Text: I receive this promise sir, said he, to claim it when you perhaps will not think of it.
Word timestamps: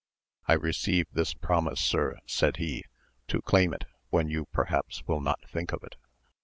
I 0.47 0.53
receive 0.53 1.05
this 1.13 1.35
promise 1.35 1.79
sir, 1.79 2.17
said 2.25 2.57
he, 2.57 2.85
to 3.27 3.39
claim 3.39 3.71
it 3.71 3.85
when 4.09 4.29
you 4.29 4.45
perhaps 4.51 5.03
will 5.05 5.21
not 5.21 5.47
think 5.47 5.71
of 5.73 5.83
it. 5.83 5.95